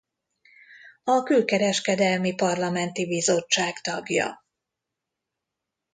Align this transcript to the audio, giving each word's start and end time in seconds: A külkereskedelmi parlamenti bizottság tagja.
A 1.03 1.23
külkereskedelmi 1.23 2.35
parlamenti 2.35 3.07
bizottság 3.07 3.79
tagja. 3.81 4.45